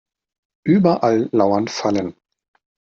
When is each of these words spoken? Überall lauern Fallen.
Überall 0.63 1.29
lauern 1.31 1.67
Fallen. 1.67 2.15